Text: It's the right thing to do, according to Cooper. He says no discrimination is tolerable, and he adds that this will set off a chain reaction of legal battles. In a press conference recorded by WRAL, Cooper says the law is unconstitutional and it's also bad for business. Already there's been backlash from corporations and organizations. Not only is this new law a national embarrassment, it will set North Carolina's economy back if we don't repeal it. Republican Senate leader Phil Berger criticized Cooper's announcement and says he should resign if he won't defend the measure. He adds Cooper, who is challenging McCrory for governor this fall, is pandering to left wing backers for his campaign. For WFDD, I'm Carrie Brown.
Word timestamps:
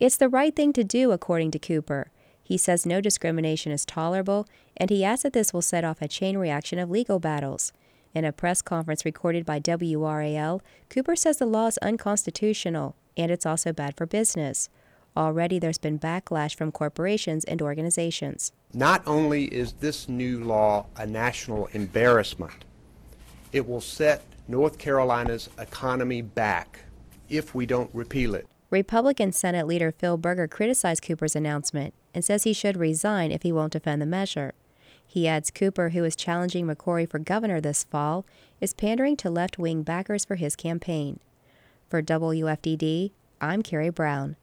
It's 0.00 0.16
the 0.16 0.28
right 0.28 0.54
thing 0.54 0.72
to 0.74 0.84
do, 0.84 1.10
according 1.10 1.50
to 1.52 1.58
Cooper. 1.58 2.10
He 2.40 2.56
says 2.56 2.86
no 2.86 3.00
discrimination 3.00 3.72
is 3.72 3.84
tolerable, 3.84 4.46
and 4.76 4.90
he 4.90 5.04
adds 5.04 5.22
that 5.22 5.32
this 5.32 5.52
will 5.52 5.60
set 5.60 5.84
off 5.84 6.00
a 6.00 6.06
chain 6.06 6.38
reaction 6.38 6.78
of 6.78 6.88
legal 6.88 7.18
battles. 7.18 7.72
In 8.14 8.24
a 8.24 8.32
press 8.32 8.62
conference 8.62 9.04
recorded 9.04 9.44
by 9.44 9.58
WRAL, 9.58 10.60
Cooper 10.88 11.16
says 11.16 11.38
the 11.38 11.46
law 11.46 11.66
is 11.66 11.78
unconstitutional 11.78 12.94
and 13.16 13.30
it's 13.30 13.44
also 13.44 13.72
bad 13.72 13.96
for 13.96 14.06
business. 14.06 14.68
Already 15.16 15.58
there's 15.58 15.78
been 15.78 15.98
backlash 15.98 16.54
from 16.54 16.70
corporations 16.70 17.44
and 17.44 17.60
organizations. 17.60 18.52
Not 18.72 19.02
only 19.06 19.44
is 19.46 19.72
this 19.74 20.08
new 20.08 20.42
law 20.44 20.86
a 20.96 21.06
national 21.06 21.66
embarrassment, 21.72 22.64
it 23.52 23.66
will 23.66 23.80
set 23.80 24.22
North 24.46 24.78
Carolina's 24.78 25.50
economy 25.58 26.22
back 26.22 26.80
if 27.28 27.54
we 27.54 27.66
don't 27.66 27.90
repeal 27.92 28.34
it. 28.34 28.46
Republican 28.70 29.32
Senate 29.32 29.66
leader 29.66 29.90
Phil 29.90 30.18
Berger 30.18 30.46
criticized 30.46 31.02
Cooper's 31.02 31.34
announcement 31.34 31.94
and 32.12 32.22
says 32.22 32.44
he 32.44 32.52
should 32.52 32.76
resign 32.76 33.32
if 33.32 33.42
he 33.42 33.50
won't 33.50 33.72
defend 33.72 34.02
the 34.02 34.06
measure. 34.06 34.52
He 35.06 35.26
adds 35.26 35.50
Cooper, 35.50 35.90
who 35.90 36.04
is 36.04 36.14
challenging 36.14 36.66
McCrory 36.66 37.08
for 37.08 37.18
governor 37.18 37.62
this 37.62 37.84
fall, 37.84 38.26
is 38.60 38.74
pandering 38.74 39.16
to 39.18 39.30
left 39.30 39.58
wing 39.58 39.82
backers 39.82 40.26
for 40.26 40.34
his 40.34 40.54
campaign. 40.54 41.18
For 41.88 42.02
WFDD, 42.02 43.12
I'm 43.40 43.62
Carrie 43.62 43.88
Brown. 43.88 44.36